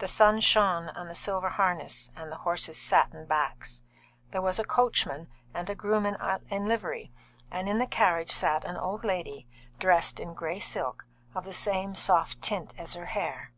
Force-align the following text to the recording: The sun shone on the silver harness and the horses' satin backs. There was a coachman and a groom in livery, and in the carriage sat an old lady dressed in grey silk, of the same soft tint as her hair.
The 0.00 0.08
sun 0.08 0.40
shone 0.40 0.88
on 0.96 1.06
the 1.06 1.14
silver 1.14 1.50
harness 1.50 2.10
and 2.16 2.32
the 2.32 2.38
horses' 2.38 2.76
satin 2.82 3.24
backs. 3.24 3.82
There 4.32 4.42
was 4.42 4.58
a 4.58 4.64
coachman 4.64 5.28
and 5.54 5.70
a 5.70 5.76
groom 5.76 6.06
in 6.06 6.66
livery, 6.66 7.12
and 7.52 7.68
in 7.68 7.78
the 7.78 7.86
carriage 7.86 8.32
sat 8.32 8.64
an 8.64 8.76
old 8.76 9.04
lady 9.04 9.46
dressed 9.78 10.18
in 10.18 10.34
grey 10.34 10.58
silk, 10.58 11.06
of 11.36 11.44
the 11.44 11.54
same 11.54 11.94
soft 11.94 12.42
tint 12.42 12.74
as 12.76 12.94
her 12.94 13.06
hair. 13.06 13.52